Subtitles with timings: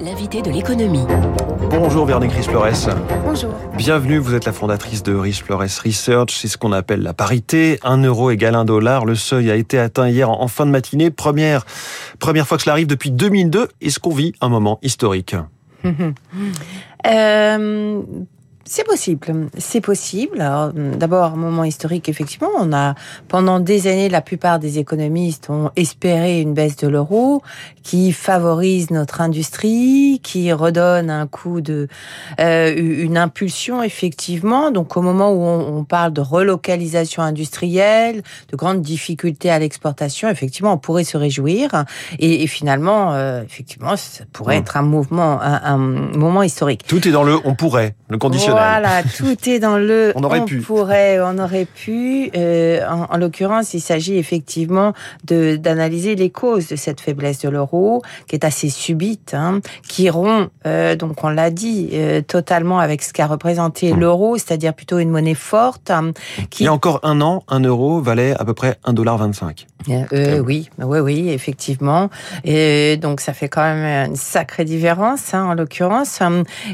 [0.00, 1.04] L'invité de l'économie.
[1.70, 2.94] Bonjour Véronique Ries-Flores.
[3.24, 3.50] Bonjour.
[3.76, 6.30] Bienvenue, vous êtes la fondatrice de Ries-Flores Research.
[6.36, 7.78] C'est ce qu'on appelle la parité.
[7.82, 9.04] 1 euro égale 1 dollar.
[9.04, 11.10] Le seuil a été atteint hier en fin de matinée.
[11.10, 11.64] Première,
[12.18, 13.68] première fois que cela arrive depuis 2002.
[13.80, 15.36] Est-ce qu'on vit un moment historique?
[17.06, 18.02] Euh,
[18.68, 20.38] c'est possible, c'est possible.
[20.98, 22.94] D'abord, un moment historique, effectivement, on a
[23.28, 27.42] pendant des années, la plupart des économistes ont espéré une baisse de l'euro
[27.84, 31.86] qui favorise notre industrie, qui redonne un coup de
[32.40, 34.72] euh, une impulsion, effectivement.
[34.72, 40.72] Donc, au moment où on, parle de relocalisation industrielle, de grandes difficultés à l'exportation, effectivement,
[40.72, 41.84] on pourrait se réjouir.
[42.18, 44.62] Et, et finalement, euh, effectivement, ça pourrait mmh.
[44.62, 46.84] être un mouvement, un, un moment historique.
[46.88, 48.55] Tout est dans le on pourrait, le conditionnel.
[48.56, 50.12] Voilà, tout est dans le.
[50.16, 50.60] on aurait pu.
[50.60, 52.30] Pourrait, on aurait pu.
[52.36, 54.92] Euh, en, l'occurrence, il s'agit effectivement
[55.24, 60.10] de d'analyser les causes de cette faiblesse de l'euro, qui est assez subite, hein, qui
[60.10, 64.00] rompt, euh, donc on l'a dit, euh, totalement avec ce qu'a représenté mmh.
[64.00, 65.90] l'euro, c'est-à-dire plutôt une monnaie forte.
[65.90, 66.12] Hein,
[66.50, 66.64] qui...
[66.64, 69.66] Il y a encore un an, un euro valait à peu près 1,25$.
[70.12, 72.10] Euh, oui, oui, oui, effectivement.
[72.44, 76.20] Et donc ça fait quand même une sacrée différence, hein, en l'occurrence.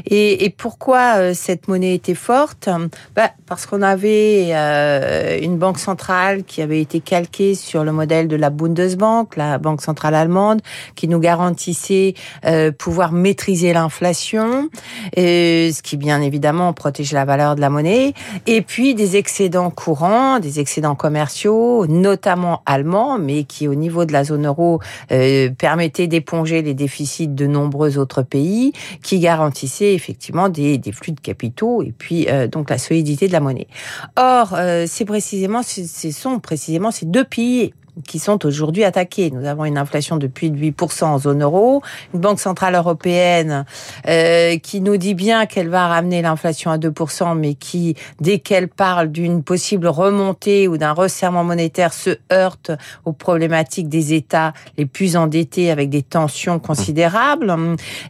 [0.05, 2.69] Et, et pourquoi cette monnaie était forte
[3.15, 8.27] bah, Parce qu'on avait euh, une banque centrale qui avait été calquée sur le modèle
[8.27, 10.61] de la Bundesbank, la banque centrale allemande,
[10.95, 12.13] qui nous garantissait
[12.45, 14.69] euh, pouvoir maîtriser l'inflation,
[15.15, 18.13] ce qui bien évidemment protège la valeur de la monnaie.
[18.45, 24.13] Et puis des excédents courants, des excédents commerciaux, notamment allemands, mais qui au niveau de
[24.13, 24.79] la zone euro
[25.11, 31.19] euh, permettaient d'éponger les déficits de nombreux autres pays, qui garantissaient effectivement des flux de
[31.19, 33.67] capitaux et puis euh, donc la solidité de la monnaie.
[34.17, 37.73] Or, euh, c'est précisément, ce sont précisément ces deux piliers
[38.07, 39.31] qui sont aujourd'hui attaqués.
[39.31, 41.81] Nous avons une inflation de plus de 8% en zone euro,
[42.13, 43.65] une banque centrale européenne
[44.07, 48.67] euh, qui nous dit bien qu'elle va ramener l'inflation à 2%, mais qui, dès qu'elle
[48.67, 52.71] parle d'une possible remontée ou d'un resserrement monétaire, se heurte
[53.05, 57.55] aux problématiques des États les plus endettés avec des tensions considérables.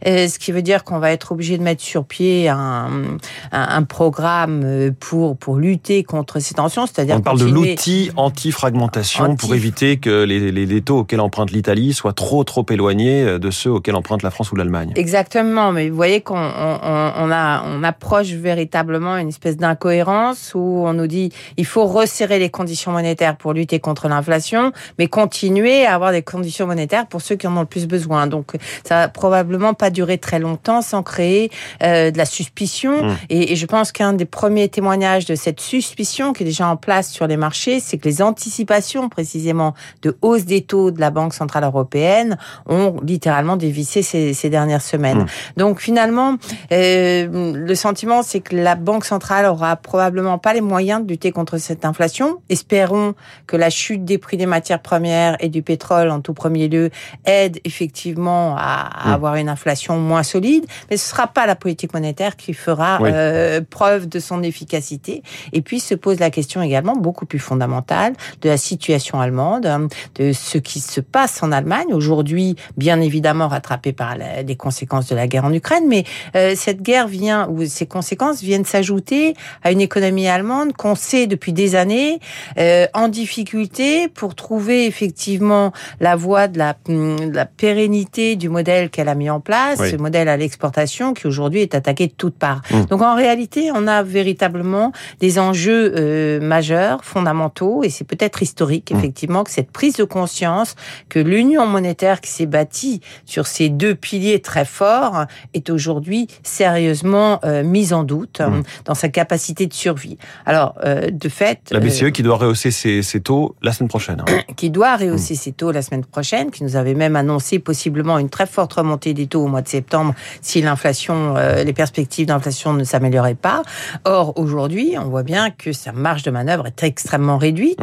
[0.06, 3.18] Euh, ce qui veut dire qu'on va être obligé de mettre sur pied un,
[3.52, 6.86] un, programme euh, pour, pour lutter contre ces tensions.
[6.86, 12.12] C'est-à-dire On parle de l'outil anti-fragmentation pour éviter que les, taux auxquels emprunte l'Italie soient
[12.12, 14.92] trop trop éloignés euh, de ceux auxquels emprunte la France ou l'Allemagne.
[14.96, 20.92] Exactement, mais vous voyez qu'on on, a, on approche véritablement une espèce d'incohérence où on
[20.92, 25.94] nous dit il faut resserrer les conditions monétaires pour lutter contre l'inflation, mais continuer à
[25.94, 28.26] avoir des conditions monétaires pour ceux qui en ont le plus besoin.
[28.26, 28.52] Donc
[28.84, 31.50] ça va probablement pas durer très longtemps sans créer
[31.82, 33.04] euh, de la suspicion.
[33.04, 33.16] Mmh.
[33.30, 36.76] Et, et je pense qu'un des premiers témoignages de cette suspicion qui est déjà en
[36.76, 39.63] place sur les marchés, c'est que les anticipations précisément
[40.02, 42.36] de hausse des taux de la Banque Centrale Européenne
[42.66, 45.22] ont littéralement dévissé ces, ces dernières semaines.
[45.22, 45.26] Mmh.
[45.56, 46.36] Donc finalement,
[46.72, 51.32] euh, le sentiment, c'est que la Banque Centrale aura probablement pas les moyens de lutter
[51.32, 52.40] contre cette inflation.
[52.48, 53.14] Espérons
[53.46, 56.90] que la chute des prix des matières premières et du pétrole, en tout premier lieu,
[57.24, 59.12] aide effectivement à, mmh.
[59.12, 60.66] avoir une inflation moins solide.
[60.90, 65.22] Mais ce sera pas la politique monétaire qui fera euh, preuve de son efficacité.
[65.52, 70.32] Et puis se pose la question également beaucoup plus fondamentale de la situation allemande de
[70.32, 75.26] ce qui se passe en Allemagne, aujourd'hui bien évidemment rattrapé par les conséquences de la
[75.26, 76.04] guerre en Ukraine, mais
[76.36, 81.26] euh, cette guerre vient, ou ces conséquences viennent s'ajouter à une économie allemande qu'on sait
[81.26, 82.18] depuis des années
[82.58, 89.08] euh, en difficulté pour trouver effectivement la voie de la, la pérennité du modèle qu'elle
[89.08, 92.62] a mis en place, ce modèle à l'exportation qui aujourd'hui est attaqué de toutes parts.
[92.70, 92.84] Mmh.
[92.86, 98.92] Donc en réalité, on a véritablement des enjeux euh, majeurs, fondamentaux, et c'est peut-être historique,
[98.92, 99.00] mmh.
[99.48, 100.74] Effectivement, cette prise de conscience
[101.08, 107.40] que l'union monétaire qui s'est bâtie sur ces deux piliers très forts est aujourd'hui sérieusement
[107.44, 108.62] euh, mise en doute mmh.
[108.84, 110.18] dans sa capacité de survie.
[110.44, 111.60] Alors, euh, de fait...
[111.70, 114.22] La BCE euh, qui doit rehausser ses, taux la semaine prochaine.
[114.26, 114.40] Hein.
[114.56, 115.36] Qui doit rehausser mmh.
[115.36, 119.14] ses taux la semaine prochaine, qui nous avait même annoncé possiblement une très forte remontée
[119.14, 123.62] des taux au mois de septembre si l'inflation, les perspectives d'inflation ne s'amélioraient pas.
[124.04, 127.80] Or, aujourd'hui, on voit bien que sa marge de manœuvre est extrêmement réduite.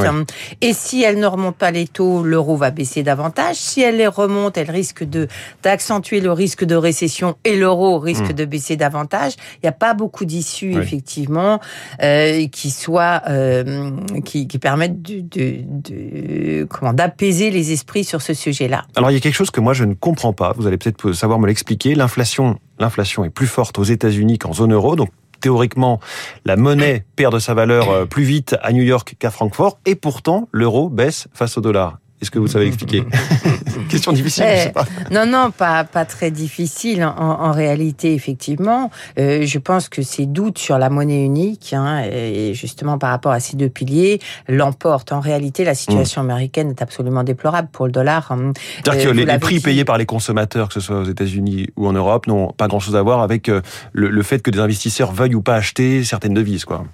[0.62, 3.56] Et si elle ne remonte pas les taux, l'euro va baisser davantage.
[3.56, 5.28] Si elle les remonte, elle risque de
[5.64, 8.34] d'accentuer le risque de récession et l'euro risque hmm.
[8.34, 9.34] de baisser davantage.
[9.56, 11.60] Il n'y a pas beaucoup d'issues effectivement
[12.02, 13.92] euh, qui soient euh,
[14.26, 18.86] qui, qui, permettent de, de, de comment d'apaiser les esprits sur ce sujet-là.
[18.96, 20.54] Alors il y a quelque chose que moi je ne comprends pas.
[20.58, 21.96] Vous allez peut-être savoir me l'expliquer.
[21.96, 25.10] L'inflation l'inflation est plus forte aux États-Unis qu'en zone euro, donc
[25.42, 26.00] théoriquement,
[26.46, 29.96] la monnaie perd de sa valeur euh, plus vite à New York qu'à Francfort, et
[29.96, 32.01] pourtant, l'euro baisse face au dollar.
[32.22, 33.04] Est-ce que vous savez expliquer
[33.90, 34.86] Question difficile, je sais pas.
[35.10, 38.92] Non, non, pas, pas très difficile en, en réalité, effectivement.
[39.18, 43.32] Euh, je pense que ces doutes sur la monnaie unique, hein, et justement par rapport
[43.32, 45.12] à ces deux piliers, l'emportent.
[45.12, 46.30] En réalité, la situation mmh.
[46.30, 48.32] américaine est absolument déplorable pour le dollar.
[48.32, 48.54] Hein.
[48.84, 51.88] C'est-à-dire que euh, les, prix payés par les consommateurs, que ce soit aux États-Unis ou
[51.88, 53.62] en Europe, n'ont pas grand-chose à voir avec euh,
[53.94, 56.86] le, le fait que des investisseurs veuillent ou pas acheter certaines devises, quoi.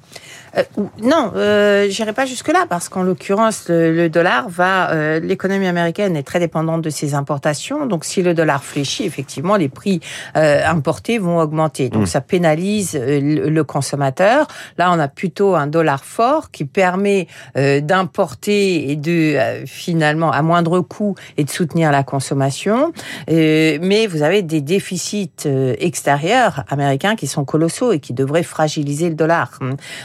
[0.58, 0.64] Euh,
[1.02, 6.16] non, euh, j'irai pas jusque là parce qu'en l'occurrence le, dollar va, euh, l'économie américaine
[6.16, 7.86] est très dépendante de ses importations.
[7.86, 10.00] Donc si le dollar fléchit, effectivement, les prix
[10.36, 11.90] euh, importés vont augmenter.
[11.90, 12.08] Donc mmh.
[12.08, 14.48] ça pénalise le, consommateur.
[14.78, 19.36] Là, on a plutôt un dollar fort qui permet d'importer et de
[19.66, 22.94] finalement à moindre coût et de soutenir la consommation.
[23.28, 25.48] mais vous avez des déficits
[25.80, 29.60] extérieurs américains qui sont colossaux et qui devraient fragiliser le dollar.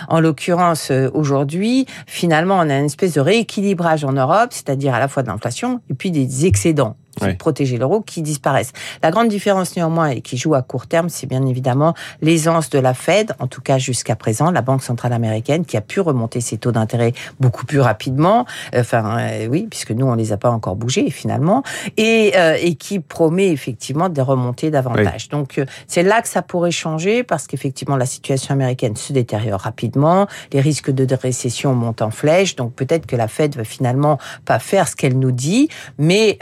[0.08, 4.98] En l'occurrence, euh, aujourd'hui, finalement, on a une espèce de rééquilibrage en Europe, c'est-à-dire à
[5.02, 8.72] la fois de l'inflation et puis des excédents qui protéger l'euro, qui disparaissent.
[9.02, 12.78] La grande différence néanmoins et qui joue à court terme, c'est bien évidemment l'aisance de
[12.78, 16.40] la Fed, en tout cas jusqu'à présent, la Banque centrale américaine, qui a pu remonter
[16.40, 18.46] ses taux d'intérêt beaucoup plus rapidement.
[18.74, 21.62] Enfin, euh, oui, puisque nous on les a pas encore bougés finalement,
[21.96, 25.28] et, euh, et qui promet effectivement de remonter davantage.
[25.28, 29.60] Donc euh, c'est là que ça pourrait changer parce qu'effectivement la situation américaine se détériore
[29.60, 34.18] rapidement, les risques de récession montent en flèche, donc peut-être que la Fed va finalement
[34.44, 35.68] pas faire ce qu'elle nous dit,
[35.98, 36.38] mais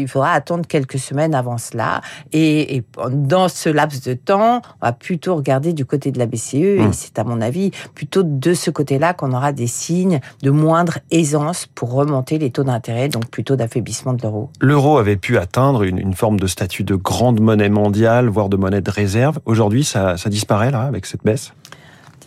[0.00, 2.00] il faudra attendre quelques semaines avant cela.
[2.32, 6.54] Et, dans ce laps de temps, on va plutôt regarder du côté de la BCE.
[6.54, 6.92] Et mmh.
[6.92, 11.66] c'est à mon avis plutôt de ce côté-là qu'on aura des signes de moindre aisance
[11.66, 14.50] pour remonter les taux d'intérêt, donc plutôt d'affaiblissement de l'euro.
[14.60, 18.80] L'euro avait pu atteindre une, forme de statut de grande monnaie mondiale, voire de monnaie
[18.80, 19.38] de réserve.
[19.44, 21.52] Aujourd'hui, ça, ça disparaît là avec cette baisse?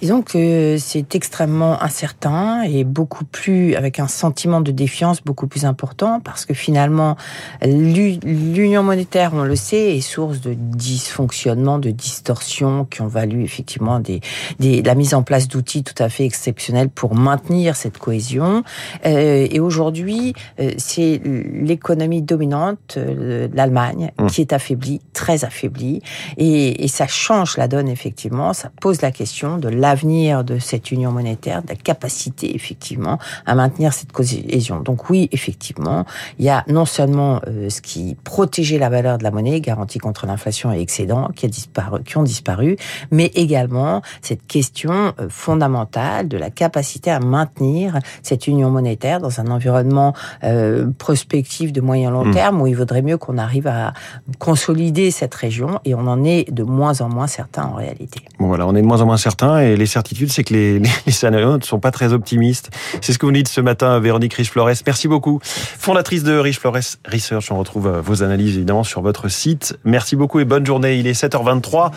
[0.01, 5.63] Disons que c'est extrêmement incertain et beaucoup plus avec un sentiment de défiance beaucoup plus
[5.63, 7.17] important parce que finalement
[7.61, 13.99] l'union monétaire, on le sait, est source de dysfonctionnement, de distorsions qui ont valu effectivement
[13.99, 14.21] des,
[14.59, 18.63] des la mise en place d'outils tout à fait exceptionnels pour maintenir cette cohésion.
[19.05, 24.25] Euh, et aujourd'hui, euh, c'est l'économie dominante, euh, l'Allemagne, mmh.
[24.27, 26.01] qui est affaiblie, très affaiblie,
[26.37, 28.53] et, et ça change la donne effectivement.
[28.53, 33.19] Ça pose la question de la l'avenir de cette union monétaire, de la capacité effectivement
[33.45, 34.79] à maintenir cette cohésion.
[34.79, 36.05] Donc oui, effectivement,
[36.39, 39.99] il y a non seulement euh, ce qui protégeait la valeur de la monnaie, garantie
[39.99, 42.77] contre l'inflation et excédents qui, a disparu, qui ont disparu,
[43.11, 49.41] mais également cette question euh, fondamentale de la capacité à maintenir cette union monétaire dans
[49.41, 50.13] un environnement
[50.45, 52.33] euh, prospectif de moyen long hmm.
[52.33, 53.93] terme où il vaudrait mieux qu'on arrive à
[54.39, 58.21] consolider cette région et on en est de moins en moins certain en réalité.
[58.39, 60.79] Bon voilà, on est de moins en moins certain et les certitudes, c'est que les,
[60.79, 62.69] les, ne sont pas très optimistes.
[63.01, 64.71] C'est ce que vous dites ce matin, Véronique Riche-Flores.
[64.85, 65.39] Merci beaucoup.
[65.43, 67.51] Fondatrice de Riche-Flores Research.
[67.51, 69.77] On retrouve euh, vos analyses évidemment sur votre site.
[69.83, 70.97] Merci beaucoup et bonne journée.
[70.97, 71.91] Il est 7h23.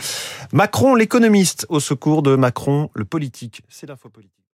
[0.53, 3.63] Macron, l'économiste, au secours de Macron, le politique.
[3.69, 4.35] C'est l'info politique.